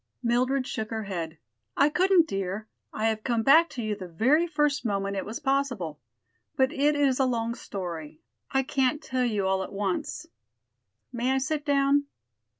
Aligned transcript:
Mildred 0.23 0.65
shook 0.65 0.89
her 0.89 1.03
head. 1.03 1.37
"I 1.77 1.89
couldn't, 1.89 2.27
dear. 2.27 2.67
I 2.91 3.05
have 3.09 3.23
come 3.23 3.43
back 3.43 3.69
to 3.69 3.83
you 3.83 3.93
the 3.93 4.07
very 4.07 4.47
first 4.47 4.83
moment 4.83 5.15
it 5.15 5.25
was 5.27 5.39
possible. 5.39 5.99
But 6.57 6.73
it 6.73 6.95
is 6.95 7.19
a 7.19 7.25
long 7.25 7.53
story. 7.53 8.19
I 8.49 8.63
can't 8.63 8.99
tell 8.99 9.25
you 9.25 9.45
all 9.45 9.61
at 9.61 9.71
once. 9.71 10.25
May 11.13 11.29
I 11.33 11.37
sit 11.37 11.63
down?" 11.65 12.05